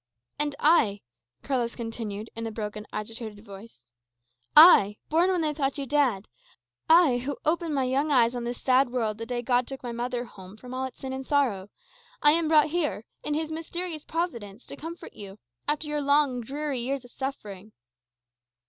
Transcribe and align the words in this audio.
"And 0.39 0.55
I," 0.59 1.01
Carlos 1.43 1.75
continued, 1.75 2.31
in 2.35 2.47
a 2.47 2.51
broken, 2.51 2.87
agitated 2.91 3.45
voice 3.45 3.83
"I, 4.57 4.97
born 5.09 5.29
when 5.29 5.41
they 5.41 5.53
thought 5.53 5.77
you 5.77 5.85
dead 5.85 6.27
I, 6.89 7.19
who 7.19 7.37
opened 7.45 7.75
my 7.75 7.83
young 7.83 8.11
eyes 8.11 8.35
on 8.35 8.43
this 8.43 8.59
sad 8.59 8.89
world 8.89 9.19
the 9.19 9.27
day 9.27 9.43
God 9.43 9.67
took 9.67 9.83
my 9.83 9.91
mother 9.91 10.23
home 10.25 10.57
from 10.57 10.73
all 10.73 10.85
its 10.85 10.97
sin 10.97 11.13
and 11.13 11.23
sorrow 11.27 11.69
I 12.19 12.31
am 12.31 12.47
brought 12.47 12.69
here, 12.71 13.05
in 13.21 13.35
his 13.35 13.51
mysterious 13.51 14.03
providence, 14.03 14.65
to 14.65 14.75
comfort 14.75 15.13
you, 15.13 15.37
after 15.67 15.85
your 15.87 16.01
long 16.01 16.41
dreary 16.41 16.79
years 16.79 17.05
of 17.05 17.11
suffering." 17.11 17.71